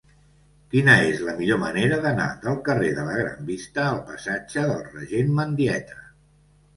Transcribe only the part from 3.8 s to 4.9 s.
al passatge del